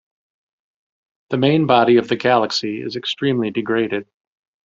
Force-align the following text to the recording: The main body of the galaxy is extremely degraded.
The 1.29 1.37
main 1.37 1.67
body 1.67 1.97
of 1.97 2.07
the 2.07 2.15
galaxy 2.15 2.81
is 2.81 2.95
extremely 2.95 3.51
degraded. 3.51 4.07